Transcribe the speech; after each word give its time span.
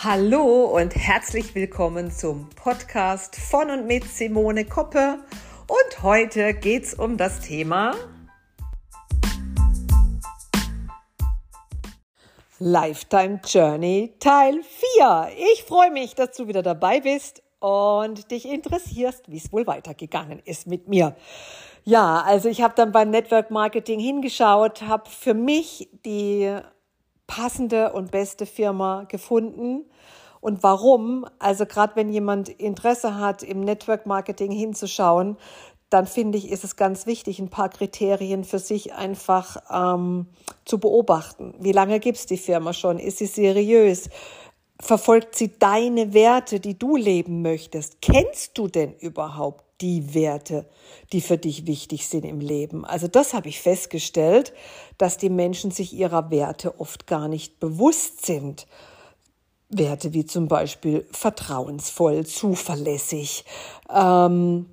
Hallo 0.00 0.66
und 0.66 0.94
herzlich 0.94 1.56
willkommen 1.56 2.12
zum 2.12 2.48
Podcast 2.50 3.34
von 3.34 3.68
und 3.68 3.88
mit 3.88 4.04
Simone 4.04 4.64
Koppe. 4.64 5.18
Und 5.66 6.02
heute 6.04 6.54
geht 6.54 6.84
es 6.84 6.94
um 6.94 7.16
das 7.16 7.40
Thema 7.40 7.96
Lifetime 12.60 13.40
Journey 13.44 14.14
Teil 14.20 14.60
4. 14.94 15.30
Ich 15.52 15.64
freue 15.64 15.90
mich, 15.90 16.14
dass 16.14 16.36
du 16.36 16.46
wieder 16.46 16.62
dabei 16.62 17.00
bist 17.00 17.42
und 17.58 18.30
dich 18.30 18.48
interessierst, 18.48 19.24
wie 19.26 19.38
es 19.38 19.52
wohl 19.52 19.66
weitergegangen 19.66 20.38
ist 20.44 20.68
mit 20.68 20.86
mir. 20.86 21.16
Ja, 21.82 22.22
also 22.24 22.48
ich 22.48 22.62
habe 22.62 22.74
dann 22.76 22.92
beim 22.92 23.10
Network 23.10 23.50
Marketing 23.50 23.98
hingeschaut, 23.98 24.82
habe 24.82 25.10
für 25.10 25.34
mich 25.34 25.88
die 26.04 26.56
passende 27.38 27.92
und 27.92 28.10
beste 28.10 28.46
Firma 28.46 29.04
gefunden. 29.04 29.84
Und 30.40 30.64
warum? 30.64 31.24
Also 31.38 31.66
gerade 31.66 31.94
wenn 31.94 32.08
jemand 32.08 32.48
Interesse 32.48 33.14
hat, 33.14 33.44
im 33.44 33.60
Network 33.60 34.06
Marketing 34.06 34.50
hinzuschauen, 34.50 35.36
dann 35.88 36.06
finde 36.06 36.36
ich, 36.36 36.50
ist 36.50 36.64
es 36.64 36.74
ganz 36.74 37.06
wichtig, 37.06 37.38
ein 37.38 37.48
paar 37.48 37.68
Kriterien 37.68 38.42
für 38.42 38.58
sich 38.58 38.92
einfach 38.92 39.56
ähm, 39.70 40.26
zu 40.64 40.78
beobachten. 40.78 41.54
Wie 41.60 41.72
lange 41.72 42.00
gibt 42.00 42.18
es 42.18 42.26
die 42.26 42.36
Firma 42.36 42.72
schon? 42.72 42.98
Ist 42.98 43.18
sie 43.18 43.26
seriös? 43.26 44.10
Verfolgt 44.80 45.36
sie 45.36 45.56
deine 45.58 46.12
Werte, 46.14 46.58
die 46.58 46.76
du 46.76 46.96
leben 46.96 47.42
möchtest? 47.42 48.02
Kennst 48.02 48.58
du 48.58 48.66
denn 48.66 48.94
überhaupt 48.94 49.64
die 49.80 50.14
Werte, 50.14 50.66
die 51.12 51.20
für 51.20 51.38
dich 51.38 51.66
wichtig 51.66 52.08
sind 52.08 52.24
im 52.24 52.40
Leben. 52.40 52.84
Also 52.84 53.08
das 53.08 53.34
habe 53.34 53.48
ich 53.48 53.60
festgestellt, 53.60 54.52
dass 54.98 55.18
die 55.18 55.30
Menschen 55.30 55.70
sich 55.70 55.92
ihrer 55.92 56.30
Werte 56.30 56.80
oft 56.80 57.06
gar 57.06 57.28
nicht 57.28 57.60
bewusst 57.60 58.26
sind. 58.26 58.66
Werte 59.68 60.14
wie 60.14 60.24
zum 60.24 60.48
Beispiel 60.48 61.06
vertrauensvoll, 61.10 62.26
zuverlässig, 62.26 63.44
ähm, 63.94 64.66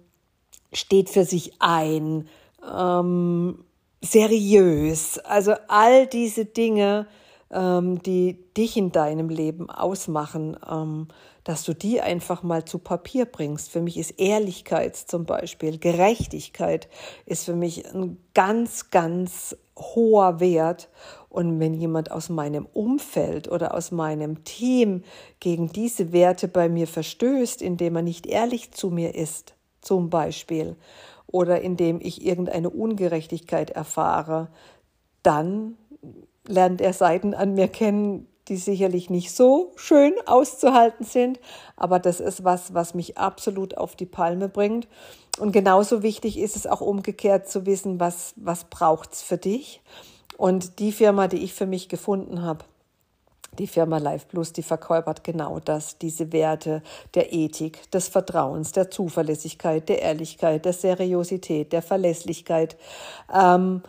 steht 0.72 1.10
für 1.10 1.26
sich 1.26 1.54
ein, 1.60 2.28
ähm, 2.74 3.66
seriös. 4.02 5.20
Also 5.20 5.54
all 5.68 6.08
diese 6.08 6.46
Dinge, 6.46 7.08
ähm, 7.52 8.02
die 8.02 8.38
dich 8.56 8.78
in 8.78 8.92
deinem 8.92 9.30
Leben 9.30 9.70
ausmachen, 9.70 10.58
ähm, 10.70 11.08
dass 11.46 11.64
du 11.64 11.74
die 11.74 12.02
einfach 12.02 12.44
mal 12.44 12.66
zu 12.66 12.80
Papier 12.80 13.26
bringst. 13.26 13.72
Für 13.72 13.80
mich 13.80 13.98
ist 13.98 14.20
Ehrlichkeit 14.20 14.98
zum 14.98 15.26
Beispiel, 15.26 15.78
Gerechtigkeit 15.78 16.90
ist 17.26 17.46
für 17.46 17.56
mich 17.56 17.86
ein 17.94 18.18
ganz, 18.34 18.90
ganz 18.90 19.56
hoher 19.78 20.40
Wert. 20.42 20.90
Und 21.30 21.60
wenn 21.60 21.74
jemand 21.74 22.12
aus 22.12 22.30
meinem 22.30 22.66
Umfeld 22.66 23.50
oder 23.50 23.76
aus 23.76 23.92
meinem 23.92 24.44
Team 24.44 25.04
gegen 25.40 25.70
diese 25.70 26.12
Werte 26.12 26.48
bei 26.48 26.68
mir 26.68 26.88
verstößt, 26.88 27.62
indem 27.62 27.96
er 27.98 28.02
nicht 28.02 28.26
ehrlich 28.26 28.72
zu 28.72 28.90
mir 28.90 29.14
ist, 29.14 29.54
zum 29.82 30.10
Beispiel, 30.10 30.76
oder 31.28 31.62
indem 31.62 32.00
ich 32.02 32.26
irgendeine 32.26 32.72
Ungerechtigkeit 32.72 33.70
erfahre, 33.70 34.50
dann 35.22 35.78
lernt 36.48 36.82
er 36.82 36.94
Seiten 36.94 37.34
an 37.34 37.54
mir 37.54 37.68
kennen, 37.68 38.28
die 38.48 38.58
sicherlich 38.58 39.10
nicht 39.10 39.34
so 39.34 39.72
schön 39.76 40.14
auszuhalten 40.26 41.06
sind, 41.06 41.40
aber 41.76 42.00
das 42.00 42.20
ist 42.20 42.44
was, 42.44 42.74
was 42.74 42.94
mich 42.94 43.18
absolut 43.18 43.78
auf 43.78 43.96
die 43.96 44.06
Palme 44.06 44.50
bringt. 44.50 44.88
Und 45.40 45.52
genauso 45.52 46.04
wichtig 46.04 46.38
ist 46.38 46.56
es 46.56 46.68
auch 46.68 46.82
umgekehrt 46.82 47.50
zu 47.50 47.66
wissen, 47.66 48.00
was, 48.00 48.34
was 48.38 48.66
braucht's 48.66 49.22
für 49.22 49.38
dich. 49.38 49.82
Und 50.38 50.80
die 50.80 50.92
Firma, 50.92 51.28
die 51.28 51.44
ich 51.44 51.54
für 51.54 51.66
mich 51.66 51.90
gefunden 51.90 52.42
habe, 52.42 52.66
die 53.58 53.68
Firma 53.68 53.98
Life 53.98 54.28
Plus, 54.28 54.54
die 54.54 54.64
verkörpert 54.64 55.24
genau 55.24 55.60
das, 55.60 55.98
diese 55.98 56.32
Werte 56.34 56.82
der 57.14 57.34
Ethik, 57.34 57.90
des 57.92 58.08
Vertrauens, 58.10 58.74
der 58.74 58.92
Zuverlässigkeit, 58.92 59.88
der 59.88 60.02
Ehrlichkeit, 60.02 60.66
der 60.66 60.74
Seriosität, 60.74 61.72
der 61.72 61.82
Verlässlichkeit. 61.82 62.78
Ähm, 63.34 63.82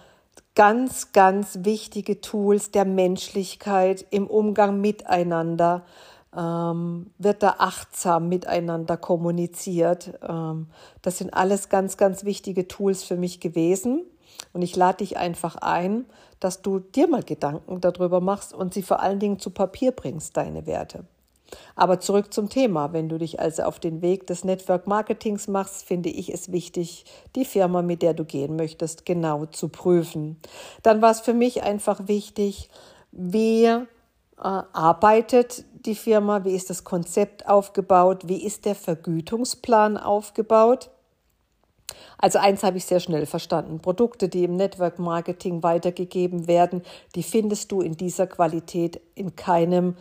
ganz, 0.57 1.13
ganz 1.13 1.59
wichtige 1.63 2.21
Tools 2.21 2.73
der 2.73 2.85
Menschlichkeit 2.85 4.05
im 4.11 4.27
Umgang 4.27 4.81
miteinander. 4.81 5.85
Ähm, 6.37 7.13
wird 7.19 7.43
da 7.43 7.57
achtsam 7.59 8.29
miteinander 8.29 8.97
kommuniziert. 8.97 10.19
Ähm, 10.29 10.67
das 11.03 11.19
sind 11.19 11.33
alles 11.33 11.69
ganz, 11.69 11.97
ganz 11.97 12.25
wichtige 12.25 12.67
Tools 12.67 13.05
für 13.05 13.17
mich 13.17 13.39
gewesen. 13.39 14.03
Und 14.53 14.63
ich 14.63 14.75
lade 14.77 14.99
dich 14.99 15.17
einfach 15.17 15.57
ein, 15.57 16.07
dass 16.41 16.63
du 16.63 16.81
dir 16.81 17.07
mal 17.07 17.23
Gedanken 17.23 17.81
darüber 17.81 18.21
machst 18.21 18.53
und 18.53 18.75
sie 18.75 18.83
vor 18.83 19.01
allen 19.01 19.21
Dingen 19.21 19.39
zu 19.39 19.51
Papier 19.51 19.93
bringst, 19.93 20.37
deine 20.37 20.67
Werte. 20.67 21.05
Aber 21.75 22.01
zurück 22.01 22.33
zum 22.33 22.49
Thema. 22.49 22.93
Wenn 22.93 23.09
du 23.09 23.19
dich 23.19 23.41
also 23.41 23.63
auf 23.63 23.79
den 23.79 24.03
Weg 24.03 24.27
des 24.27 24.45
Network 24.45 24.87
Marketings 24.87 25.49
machst, 25.49 25.85
finde 25.85 26.09
ich 26.09 26.33
es 26.33 26.53
wichtig, 26.53 27.05
die 27.35 27.45
Firma, 27.45 27.83
mit 27.83 28.03
der 28.03 28.15
du 28.15 28.25
gehen 28.25 28.57
möchtest, 28.57 29.07
genau 29.07 29.47
zu 29.47 29.69
prüfen. 29.69 30.39
Dann 30.83 31.03
war 31.03 31.11
es 31.11 31.21
für 31.21 31.35
mich 31.35 31.63
einfach 31.63 32.09
wichtig, 32.09 32.69
wie 33.13 33.65
äh, 33.65 33.83
arbeitet 34.39 35.65
die 35.87 35.95
Firma, 35.95 36.45
wie 36.45 36.55
ist 36.55 36.71
das 36.71 36.85
Konzept 36.85 37.49
aufgebaut, 37.49 38.27
wie 38.27 38.45
ist 38.45 38.65
der 38.65 38.75
Vergütungsplan 38.75 39.97
aufgebaut. 39.97 40.91
Also 42.19 42.39
eins 42.39 42.63
habe 42.63 42.79
ich 42.79 42.85
sehr 42.85 43.01
schnell 43.01 43.27
verstanden. 43.27 43.81
Produkte, 43.81 44.29
die 44.29 44.45
im 44.45 44.57
Network 44.57 44.99
Marketing 44.99 45.63
weitergegeben 45.63 46.47
werden, 46.47 46.83
die 47.15 47.23
findest 47.23 47.71
du 47.73 47.81
in 47.81 47.97
dieser 47.97 48.27
Qualität 48.27 49.01
in 49.15 49.37
keinem 49.37 49.97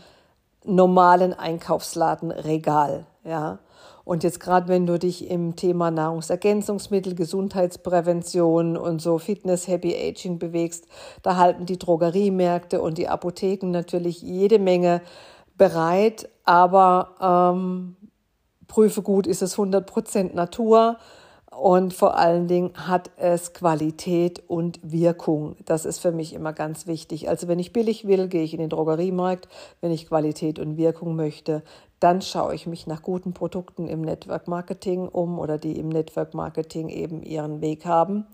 normalen 0.66 1.34
Einkaufsladenregal, 1.34 3.06
ja. 3.24 3.60
Und 4.04 4.24
jetzt 4.24 4.40
gerade 4.40 4.68
wenn 4.68 4.86
du 4.86 5.00
dich 5.00 5.32
im 5.32 5.56
Thema 5.56 5.90
Nahrungsergänzungsmittel, 5.90 7.16
Gesundheitsprävention 7.16 8.78
und 8.78 9.02
so 9.02 9.18
Fitness, 9.18 9.68
Happy 9.68 9.96
Aging 9.96 10.38
bewegst, 10.38 10.86
da 11.24 11.38
halten 11.38 11.66
die 11.66 11.80
Drogeriemärkte 11.80 12.82
und 12.82 13.00
die 13.00 13.08
Apotheken 13.08 13.72
natürlich 13.72 14.22
jede 14.22 14.60
Menge 14.60 15.02
bereit, 15.58 16.30
aber 16.44 17.16
ähm, 17.56 17.96
prüfe 18.68 19.02
gut, 19.02 19.26
ist 19.26 19.42
es 19.42 19.58
100% 19.58 20.36
Natur 20.36 20.98
und 21.60 21.94
vor 21.94 22.18
allen 22.18 22.48
Dingen 22.48 22.72
hat 22.76 23.12
es 23.18 23.54
Qualität 23.54 24.44
und 24.48 24.80
Wirkung. 24.84 25.56
Das 25.66 25.86
ist 25.86 26.00
für 26.00 26.12
mich 26.12 26.34
immer 26.34 26.54
ganz 26.54 26.86
wichtig. 26.86 27.30
Also 27.30 27.48
wenn 27.48 27.60
ich 27.60 27.74
billig 27.74 28.06
will, 28.08 28.28
gehe 28.28 28.44
ich 28.44 28.54
in 28.54 28.60
den 28.60 28.70
Drogeriemarkt. 28.70 29.48
Wenn 29.82 29.92
ich 29.92 30.08
Qualität 30.08 30.60
und 30.60 30.78
Wirkung 30.78 31.16
möchte, 31.16 31.64
dann 32.00 32.22
schaue 32.22 32.54
ich 32.56 32.68
mich 32.68 32.88
nach 32.88 33.02
guten 33.02 33.34
Produkten 33.34 33.88
im 33.88 34.02
Network 34.02 34.48
Marketing 34.48 35.08
um 35.08 35.40
oder 35.40 35.58
die 35.58 35.80
im 35.80 35.90
Network 35.90 36.34
Marketing 36.34 36.90
eben 36.90 37.24
ihren 37.24 37.62
Weg 37.62 37.86
haben 37.86 38.28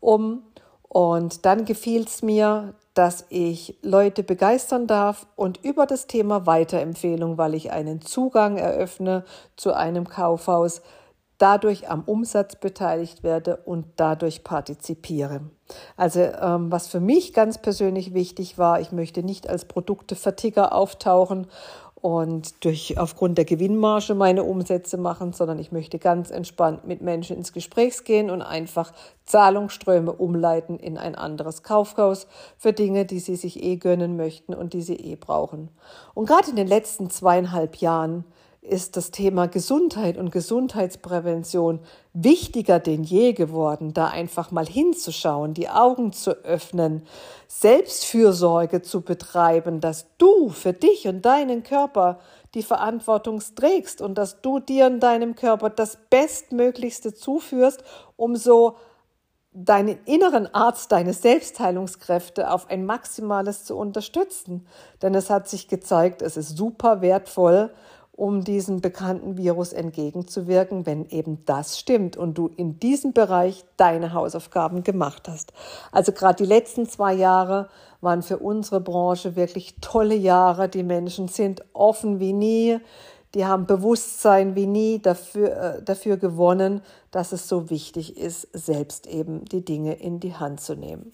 um. 0.00 0.42
Und 0.88 1.46
dann 1.46 1.64
gefiel 1.64 2.04
es 2.04 2.22
mir, 2.22 2.74
dass 2.94 3.24
ich 3.30 3.78
Leute 3.82 4.22
begeistern 4.22 4.86
darf 4.86 5.26
und 5.36 5.64
über 5.64 5.86
das 5.86 6.06
Thema 6.06 6.46
Weiterempfehlung, 6.46 7.38
weil 7.38 7.54
ich 7.54 7.70
einen 7.70 8.02
Zugang 8.02 8.58
eröffne 8.58 9.24
zu 9.56 9.72
einem 9.72 10.06
Kaufhaus, 10.06 10.82
dadurch 11.42 11.90
am 11.90 12.04
Umsatz 12.04 12.54
beteiligt 12.54 13.24
werde 13.24 13.56
und 13.56 13.86
dadurch 13.96 14.44
partizipiere. 14.44 15.40
Also 15.96 16.20
ähm, 16.20 16.70
was 16.70 16.86
für 16.86 17.00
mich 17.00 17.32
ganz 17.32 17.58
persönlich 17.58 18.14
wichtig 18.14 18.58
war, 18.58 18.80
ich 18.80 18.92
möchte 18.92 19.24
nicht 19.24 19.50
als 19.50 19.64
Produkteverticker 19.64 20.72
auftauchen 20.72 21.48
und 22.02 22.64
durch 22.64 22.98
aufgrund 22.98 23.38
der 23.38 23.44
Gewinnmarge 23.44 24.14
meine 24.14 24.44
Umsätze 24.44 24.98
machen, 24.98 25.32
sondern 25.32 25.58
ich 25.58 25.72
möchte 25.72 25.98
ganz 25.98 26.30
entspannt 26.30 26.86
mit 26.86 27.00
Menschen 27.00 27.36
ins 27.36 27.52
Gespräch 27.52 28.04
gehen 28.04 28.30
und 28.30 28.42
einfach 28.42 28.92
Zahlungsströme 29.24 30.12
umleiten 30.12 30.78
in 30.78 30.96
ein 30.96 31.16
anderes 31.16 31.64
Kaufhaus 31.64 32.28
für 32.56 32.72
Dinge, 32.72 33.04
die 33.04 33.20
sie 33.20 33.36
sich 33.36 33.62
eh 33.62 33.76
gönnen 33.76 34.16
möchten 34.16 34.54
und 34.54 34.74
die 34.74 34.82
sie 34.82 34.96
eh 34.96 35.16
brauchen. 35.16 35.70
Und 36.14 36.26
gerade 36.26 36.50
in 36.50 36.56
den 36.56 36.68
letzten 36.68 37.10
zweieinhalb 37.10 37.76
Jahren 37.76 38.24
ist 38.62 38.96
das 38.96 39.10
Thema 39.10 39.48
Gesundheit 39.48 40.16
und 40.16 40.30
Gesundheitsprävention 40.30 41.80
wichtiger 42.12 42.78
denn 42.78 43.02
je 43.02 43.32
geworden, 43.32 43.92
da 43.92 44.06
einfach 44.06 44.52
mal 44.52 44.66
hinzuschauen, 44.66 45.52
die 45.52 45.68
Augen 45.68 46.12
zu 46.12 46.30
öffnen, 46.44 47.02
Selbstfürsorge 47.48 48.80
zu 48.80 49.00
betreiben, 49.00 49.80
dass 49.80 50.06
du 50.16 50.48
für 50.48 50.72
dich 50.72 51.08
und 51.08 51.22
deinen 51.22 51.64
Körper 51.64 52.20
die 52.54 52.62
Verantwortung 52.62 53.42
trägst 53.56 54.00
und 54.00 54.16
dass 54.16 54.40
du 54.42 54.60
dir 54.60 54.86
und 54.86 55.00
deinem 55.00 55.34
Körper 55.34 55.68
das 55.68 55.98
Bestmöglichste 56.08 57.12
zuführst, 57.12 57.82
um 58.14 58.36
so 58.36 58.76
deinen 59.52 59.98
inneren 60.04 60.46
Arzt, 60.54 60.92
deine 60.92 61.14
Selbstheilungskräfte 61.14 62.50
auf 62.50 62.70
ein 62.70 62.86
Maximales 62.86 63.64
zu 63.64 63.76
unterstützen. 63.76 64.66
Denn 65.02 65.14
es 65.16 65.30
hat 65.30 65.48
sich 65.48 65.66
gezeigt, 65.66 66.22
es 66.22 66.36
ist 66.36 66.56
super 66.56 67.02
wertvoll 67.02 67.72
um 68.14 68.44
diesem 68.44 68.80
bekannten 68.80 69.38
Virus 69.38 69.72
entgegenzuwirken, 69.72 70.84
wenn 70.84 71.06
eben 71.06 71.44
das 71.46 71.78
stimmt 71.78 72.16
und 72.16 72.36
du 72.36 72.48
in 72.48 72.78
diesem 72.78 73.12
Bereich 73.12 73.64
deine 73.78 74.12
Hausaufgaben 74.12 74.82
gemacht 74.82 75.28
hast. 75.28 75.52
Also 75.92 76.12
gerade 76.12 76.36
die 76.36 76.48
letzten 76.48 76.86
zwei 76.86 77.14
Jahre 77.14 77.68
waren 78.02 78.22
für 78.22 78.38
unsere 78.38 78.80
Branche 78.80 79.34
wirklich 79.34 79.76
tolle 79.80 80.14
Jahre. 80.14 80.68
Die 80.68 80.82
Menschen 80.82 81.28
sind 81.28 81.64
offen 81.72 82.20
wie 82.20 82.32
nie. 82.32 82.80
Die 83.34 83.46
haben 83.46 83.66
Bewusstsein 83.66 84.54
wie 84.54 84.66
nie 84.66 84.98
dafür, 84.98 85.56
äh, 85.56 85.82
dafür 85.82 86.18
gewonnen, 86.18 86.82
dass 87.10 87.32
es 87.32 87.48
so 87.48 87.70
wichtig 87.70 88.18
ist, 88.18 88.48
selbst 88.52 89.06
eben 89.06 89.44
die 89.46 89.64
Dinge 89.64 89.94
in 89.94 90.20
die 90.20 90.34
Hand 90.34 90.60
zu 90.60 90.74
nehmen. 90.74 91.12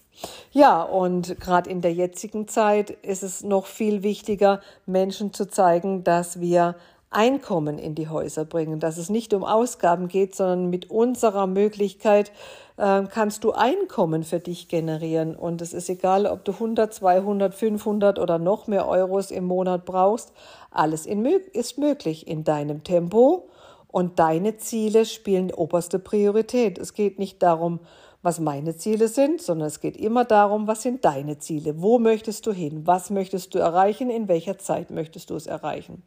Ja, 0.51 0.81
und 0.83 1.39
gerade 1.39 1.69
in 1.69 1.81
der 1.81 1.93
jetzigen 1.93 2.47
Zeit 2.47 2.89
ist 2.89 3.23
es 3.23 3.43
noch 3.43 3.65
viel 3.65 4.03
wichtiger, 4.03 4.61
Menschen 4.85 5.33
zu 5.33 5.47
zeigen, 5.47 6.03
dass 6.03 6.41
wir 6.41 6.75
Einkommen 7.11 7.79
in 7.79 7.95
die 7.95 8.07
Häuser 8.07 8.45
bringen, 8.45 8.79
dass 8.79 8.97
es 8.97 9.09
nicht 9.09 9.33
um 9.33 9.43
Ausgaben 9.43 10.07
geht, 10.07 10.35
sondern 10.35 10.69
mit 10.69 10.91
unserer 10.91 11.47
Möglichkeit 11.47 12.31
äh, 12.77 13.03
kannst 13.03 13.43
du 13.43 13.51
Einkommen 13.51 14.23
für 14.23 14.39
dich 14.39 14.67
generieren. 14.67 15.35
Und 15.35 15.61
es 15.61 15.73
ist 15.73 15.89
egal, 15.89 16.27
ob 16.27 16.45
du 16.45 16.51
100, 16.51 16.93
200, 16.93 17.55
500 17.55 18.19
oder 18.19 18.37
noch 18.37 18.67
mehr 18.67 18.87
Euros 18.87 19.31
im 19.31 19.45
Monat 19.45 19.85
brauchst. 19.85 20.33
Alles 20.69 21.05
in, 21.07 21.25
ist 21.25 21.79
möglich 21.79 22.27
in 22.27 22.43
deinem 22.43 22.83
Tempo 22.83 23.49
und 23.87 24.19
deine 24.19 24.57
Ziele 24.57 25.05
spielen 25.05 25.51
oberste 25.51 25.97
Priorität. 25.97 26.77
Es 26.77 26.93
geht 26.93 27.17
nicht 27.17 27.41
darum, 27.41 27.79
was 28.21 28.41
meine 28.41 28.75
Ziele 28.75 29.07
sind, 29.07 29.41
sondern 29.41 29.67
es 29.67 29.79
geht 29.79 29.95
immer 29.95 30.25
darum, 30.25 30.67
was 30.67 30.81
sind 30.81 31.05
deine 31.05 31.37
Ziele? 31.37 31.81
Wo 31.81 31.99
möchtest 31.99 32.45
du 32.45 32.51
hin? 32.51 32.85
Was 32.85 33.09
möchtest 33.09 33.55
du 33.55 33.59
erreichen? 33.59 34.09
In 34.09 34.27
welcher 34.27 34.57
Zeit 34.57 34.91
möchtest 34.91 35.29
du 35.29 35.35
es 35.35 35.47
erreichen? 35.47 36.03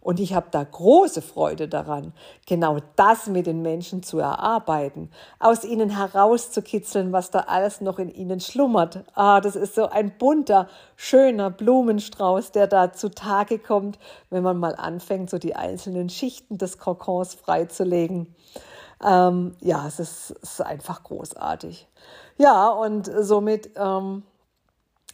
Und 0.00 0.18
ich 0.18 0.34
habe 0.34 0.48
da 0.50 0.64
große 0.64 1.22
Freude 1.22 1.68
daran, 1.68 2.14
genau 2.46 2.78
das 2.96 3.28
mit 3.28 3.46
den 3.46 3.62
Menschen 3.62 4.02
zu 4.02 4.18
erarbeiten, 4.18 5.10
aus 5.38 5.64
ihnen 5.64 5.96
herauszukitzeln, 5.96 7.12
was 7.12 7.30
da 7.30 7.40
alles 7.40 7.80
noch 7.80 8.00
in 8.00 8.10
ihnen 8.10 8.40
schlummert. 8.40 9.04
Ah, 9.14 9.40
das 9.40 9.54
ist 9.54 9.76
so 9.76 9.88
ein 9.88 10.18
bunter, 10.18 10.68
schöner 10.96 11.50
Blumenstrauß, 11.50 12.50
der 12.50 12.66
da 12.66 12.92
zutage 12.92 13.60
kommt, 13.60 14.00
wenn 14.30 14.42
man 14.42 14.56
mal 14.56 14.74
anfängt, 14.74 15.30
so 15.30 15.38
die 15.38 15.54
einzelnen 15.54 16.08
Schichten 16.08 16.58
des 16.58 16.78
Kokons 16.78 17.34
freizulegen. 17.34 18.34
Ähm, 19.04 19.56
ja, 19.60 19.86
es 19.86 19.98
ist, 19.98 20.34
es 20.42 20.52
ist, 20.52 20.60
einfach 20.60 21.02
großartig. 21.02 21.88
Ja, 22.38 22.68
und 22.68 23.10
somit 23.20 23.70
ähm, 23.76 24.22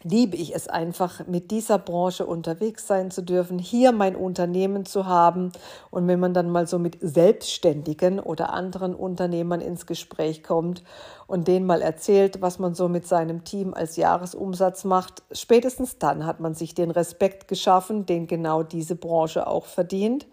liebe 0.02 0.36
ich 0.36 0.54
es 0.54 0.68
einfach, 0.68 1.26
mit 1.26 1.50
dieser 1.50 1.78
Branche 1.78 2.24
unterwegs 2.26 2.86
sein 2.86 3.10
zu 3.10 3.22
dürfen, 3.22 3.58
hier 3.58 3.92
mein 3.92 4.14
Unternehmen 4.14 4.86
zu 4.86 5.06
haben. 5.06 5.52
Und 5.90 6.06
wenn 6.06 6.20
man 6.20 6.34
dann 6.34 6.50
mal 6.50 6.66
so 6.66 6.78
mit 6.78 6.98
Selbstständigen 7.00 8.20
oder 8.20 8.52
anderen 8.52 8.94
Unternehmern 8.94 9.60
ins 9.60 9.86
Gespräch 9.86 10.42
kommt 10.42 10.82
und 11.28 11.46
denen 11.46 11.66
mal 11.66 11.82
erzählt, 11.82 12.40
was 12.40 12.58
man 12.58 12.74
so 12.74 12.88
mit 12.88 13.06
seinem 13.06 13.44
Team 13.44 13.74
als 13.74 13.96
Jahresumsatz 13.96 14.84
macht, 14.84 15.22
spätestens 15.30 15.98
dann 15.98 16.24
hat 16.24 16.40
man 16.40 16.54
sich 16.54 16.74
den 16.74 16.90
Respekt 16.90 17.48
geschaffen, 17.48 18.06
den 18.06 18.26
genau 18.26 18.62
diese 18.62 18.96
Branche 18.96 19.46
auch 19.46 19.66
verdient. 19.66 20.26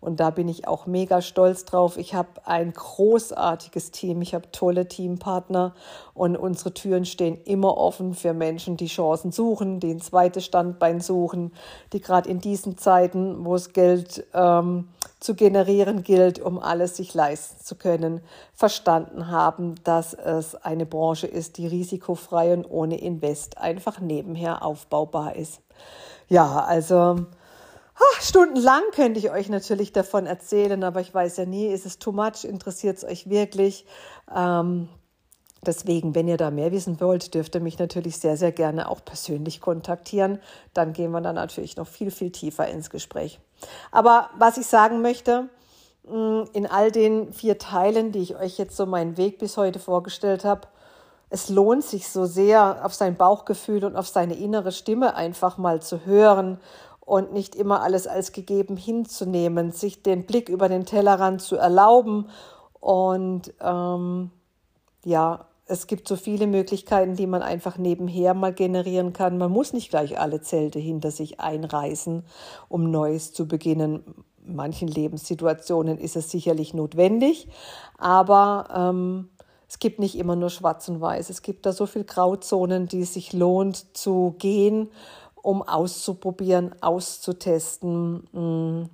Und 0.00 0.18
da 0.18 0.30
bin 0.30 0.48
ich 0.48 0.66
auch 0.66 0.86
mega 0.86 1.22
stolz 1.22 1.66
drauf. 1.66 1.98
Ich 1.98 2.14
habe 2.14 2.28
ein 2.46 2.72
großartiges 2.72 3.92
Team. 3.92 4.22
Ich 4.22 4.34
habe 4.34 4.50
tolle 4.50 4.88
Teampartner 4.88 5.74
und 6.14 6.36
unsere 6.36 6.74
Türen 6.74 7.04
stehen 7.04 7.38
immer 7.44 7.76
offen 7.76 8.14
für 8.14 8.32
Menschen, 8.32 8.76
die 8.76 8.86
Chancen 8.86 9.30
suchen, 9.30 9.78
die 9.78 9.90
ein 9.90 10.00
zweites 10.00 10.44
Standbein 10.46 11.00
suchen, 11.00 11.52
die 11.92 12.00
gerade 12.00 12.28
in 12.28 12.40
diesen 12.40 12.76
Zeiten, 12.76 13.44
wo 13.44 13.54
es 13.54 13.72
Geld 13.72 14.26
ähm, 14.34 14.88
zu 15.20 15.34
generieren 15.34 16.02
gilt, 16.02 16.40
um 16.40 16.58
alles 16.58 16.96
sich 16.96 17.14
leisten 17.14 17.62
zu 17.62 17.76
können, 17.76 18.22
verstanden 18.54 19.28
haben, 19.28 19.74
dass 19.84 20.14
es 20.14 20.54
eine 20.56 20.86
Branche 20.86 21.26
ist, 21.26 21.58
die 21.58 21.66
risikofrei 21.66 22.54
und 22.54 22.64
ohne 22.64 22.98
Invest 22.98 23.58
einfach 23.58 24.00
nebenher 24.00 24.64
aufbaubar 24.64 25.36
ist. 25.36 25.60
Ja, 26.28 26.64
also 26.64 27.26
Ach, 28.02 28.22
stundenlang 28.22 28.82
könnte 28.92 29.18
ich 29.18 29.30
euch 29.30 29.50
natürlich 29.50 29.92
davon 29.92 30.24
erzählen, 30.24 30.82
aber 30.84 31.02
ich 31.02 31.12
weiß 31.12 31.36
ja 31.36 31.44
nie, 31.44 31.66
ist 31.66 31.84
es 31.84 31.98
too 31.98 32.12
much, 32.12 32.44
interessiert 32.44 32.96
es 32.96 33.04
euch 33.04 33.28
wirklich? 33.28 33.84
Ähm, 34.34 34.88
deswegen, 35.66 36.14
wenn 36.14 36.26
ihr 36.26 36.38
da 36.38 36.50
mehr 36.50 36.72
wissen 36.72 36.98
wollt, 37.02 37.34
dürft 37.34 37.56
ihr 37.56 37.60
mich 37.60 37.78
natürlich 37.78 38.16
sehr, 38.16 38.38
sehr 38.38 38.52
gerne 38.52 38.88
auch 38.88 39.04
persönlich 39.04 39.60
kontaktieren. 39.60 40.38
Dann 40.72 40.94
gehen 40.94 41.10
wir 41.10 41.20
dann 41.20 41.34
natürlich 41.34 41.76
noch 41.76 41.86
viel, 41.86 42.10
viel 42.10 42.32
tiefer 42.32 42.66
ins 42.68 42.88
Gespräch. 42.88 43.38
Aber 43.90 44.30
was 44.38 44.56
ich 44.56 44.66
sagen 44.66 45.02
möchte, 45.02 45.48
mm, 46.04 46.42
in 46.52 46.66
all 46.66 46.90
den 46.90 47.32
vier 47.32 47.58
Teilen, 47.58 48.12
die 48.12 48.20
ich 48.20 48.36
euch 48.36 48.58
jetzt 48.58 48.76
so 48.76 48.86
meinen 48.86 49.16
Weg 49.16 49.38
bis 49.38 49.56
heute 49.56 49.78
vorgestellt 49.78 50.44
habe, 50.44 50.68
es 51.30 51.48
lohnt 51.48 51.84
sich 51.84 52.08
so 52.08 52.26
sehr, 52.26 52.84
auf 52.84 52.92
sein 52.92 53.16
Bauchgefühl 53.16 53.84
und 53.84 53.96
auf 53.96 54.08
seine 54.08 54.34
innere 54.34 54.72
Stimme 54.72 55.14
einfach 55.14 55.58
mal 55.58 55.80
zu 55.80 56.04
hören 56.04 56.58
und 57.00 57.32
nicht 57.32 57.54
immer 57.54 57.82
alles 57.82 58.06
als 58.06 58.32
gegeben 58.32 58.76
hinzunehmen, 58.76 59.70
sich 59.72 60.02
den 60.02 60.26
Blick 60.26 60.48
über 60.48 60.68
den 60.68 60.86
Tellerrand 60.86 61.40
zu 61.40 61.56
erlauben. 61.56 62.28
Und 62.80 63.52
ähm, 63.60 64.30
ja, 65.04 65.46
es 65.70 65.86
gibt 65.86 66.08
so 66.08 66.16
viele 66.16 66.46
Möglichkeiten, 66.46 67.14
die 67.14 67.26
man 67.26 67.42
einfach 67.42 67.78
nebenher 67.78 68.34
mal 68.34 68.52
generieren 68.52 69.12
kann. 69.12 69.38
Man 69.38 69.50
muss 69.50 69.72
nicht 69.72 69.90
gleich 69.90 70.18
alle 70.18 70.40
Zelte 70.40 70.78
hinter 70.78 71.10
sich 71.10 71.40
einreißen, 71.40 72.24
um 72.68 72.90
Neues 72.90 73.32
zu 73.32 73.46
beginnen. 73.46 74.02
In 74.44 74.56
manchen 74.56 74.88
Lebenssituationen 74.88 75.98
ist 75.98 76.16
es 76.16 76.30
sicherlich 76.30 76.74
notwendig, 76.74 77.48
aber 77.98 78.68
ähm, 78.74 79.28
es 79.68 79.78
gibt 79.78 80.00
nicht 80.00 80.18
immer 80.18 80.34
nur 80.34 80.50
Schwarz 80.50 80.88
und 80.88 81.00
Weiß. 81.00 81.30
Es 81.30 81.42
gibt 81.42 81.64
da 81.66 81.72
so 81.72 81.86
viele 81.86 82.04
Grauzonen, 82.04 82.86
die 82.86 83.02
es 83.02 83.14
sich 83.14 83.32
lohnt 83.32 83.96
zu 83.96 84.34
gehen 84.38 84.90
um 85.42 85.62
auszuprobieren, 85.62 86.74
auszutesten, 86.80 88.28
mm, 88.32 88.90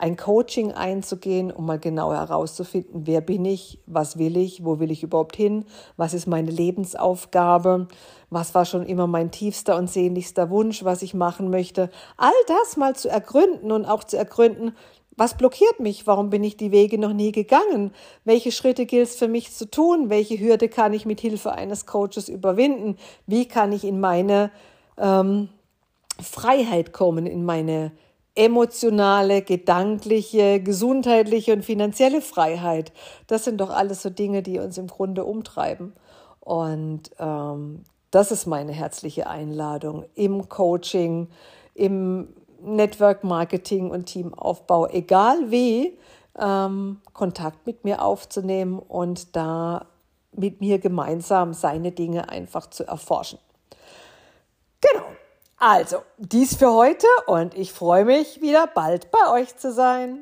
ein 0.00 0.16
Coaching 0.16 0.72
einzugehen, 0.72 1.52
um 1.52 1.66
mal 1.66 1.78
genau 1.78 2.12
herauszufinden, 2.12 3.06
wer 3.06 3.20
bin 3.20 3.44
ich, 3.44 3.78
was 3.86 4.18
will 4.18 4.36
ich, 4.36 4.64
wo 4.64 4.80
will 4.80 4.90
ich 4.90 5.02
überhaupt 5.02 5.36
hin, 5.36 5.66
was 5.96 6.14
ist 6.14 6.26
meine 6.26 6.50
Lebensaufgabe, 6.50 7.86
was 8.30 8.54
war 8.54 8.64
schon 8.64 8.86
immer 8.86 9.06
mein 9.06 9.30
tiefster 9.30 9.76
und 9.76 9.90
sehnlichster 9.90 10.48
Wunsch, 10.48 10.84
was 10.84 11.02
ich 11.02 11.12
machen 11.12 11.50
möchte. 11.50 11.90
All 12.16 12.32
das 12.46 12.78
mal 12.78 12.96
zu 12.96 13.10
ergründen 13.10 13.72
und 13.72 13.84
auch 13.84 14.02
zu 14.02 14.16
ergründen, 14.16 14.72
was 15.16 15.36
blockiert 15.36 15.80
mich? 15.80 16.06
Warum 16.06 16.30
bin 16.30 16.42
ich 16.44 16.56
die 16.56 16.72
Wege 16.72 16.96
noch 16.96 17.12
nie 17.12 17.30
gegangen? 17.30 17.92
Welche 18.24 18.52
Schritte 18.52 18.86
gilt 18.86 19.08
es 19.08 19.16
für 19.16 19.28
mich 19.28 19.52
zu 19.52 19.70
tun? 19.70 20.08
Welche 20.08 20.40
Hürde 20.40 20.70
kann 20.70 20.94
ich 20.94 21.04
mit 21.04 21.20
Hilfe 21.20 21.52
eines 21.52 21.84
Coaches 21.84 22.30
überwinden? 22.30 22.96
Wie 23.26 23.46
kann 23.46 23.72
ich 23.72 23.84
in 23.84 24.00
meine 24.00 24.50
ähm, 24.96 25.50
Freiheit 26.18 26.94
kommen, 26.94 27.26
in 27.26 27.44
meine 27.44 27.92
emotionale, 28.34 29.42
gedankliche, 29.42 30.60
gesundheitliche 30.60 31.52
und 31.52 31.64
finanzielle 31.64 32.20
Freiheit. 32.20 32.92
Das 33.26 33.44
sind 33.44 33.60
doch 33.60 33.70
alles 33.70 34.02
so 34.02 34.10
Dinge, 34.10 34.42
die 34.42 34.58
uns 34.58 34.78
im 34.78 34.86
Grunde 34.86 35.24
umtreiben. 35.24 35.94
Und 36.40 37.10
ähm, 37.18 37.84
das 38.10 38.32
ist 38.32 38.46
meine 38.46 38.72
herzliche 38.72 39.28
Einladung 39.28 40.04
im 40.14 40.48
Coaching, 40.48 41.28
im 41.74 42.28
Network 42.62 43.24
Marketing 43.24 43.90
und 43.90 44.06
Teamaufbau, 44.06 44.88
egal 44.88 45.50
wie, 45.50 45.98
ähm, 46.38 47.00
Kontakt 47.12 47.66
mit 47.66 47.84
mir 47.84 48.02
aufzunehmen 48.02 48.78
und 48.78 49.36
da 49.36 49.86
mit 50.32 50.60
mir 50.60 50.78
gemeinsam 50.78 51.54
seine 51.54 51.92
Dinge 51.92 52.28
einfach 52.28 52.68
zu 52.68 52.86
erforschen. 52.86 53.38
Genau. 54.80 55.04
Also, 55.62 56.02
dies 56.16 56.56
für 56.56 56.72
heute 56.72 57.06
und 57.26 57.54
ich 57.54 57.74
freue 57.74 58.06
mich 58.06 58.40
wieder 58.40 58.66
bald 58.66 59.10
bei 59.10 59.30
euch 59.30 59.58
zu 59.58 59.70
sein. 59.70 60.18